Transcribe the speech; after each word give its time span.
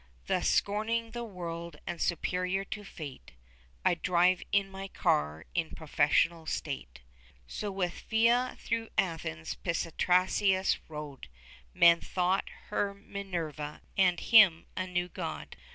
10 0.27 0.35
Thus 0.39 0.49
scorning 0.49 1.11
the 1.11 1.23
world, 1.23 1.77
and 1.85 2.01
superior 2.01 2.63
to 2.65 2.83
fate, 2.83 3.33
I 3.85 3.93
drive 3.93 4.41
in 4.51 4.67
my 4.71 4.87
car 4.87 5.45
in 5.53 5.75
professional 5.75 6.47
state. 6.47 7.01
So 7.45 7.69
with 7.69 7.93
Phia 7.93 8.57
through 8.57 8.87
Athens 8.97 9.53
Pisistratus 9.63 10.79
rode; 10.87 11.27
Men 11.75 12.01
thought 12.01 12.49
her 12.69 12.95
Minerva, 12.95 13.81
and 13.95 14.19
him 14.19 14.65
a 14.75 14.87
new 14.87 15.07
god. 15.07 15.55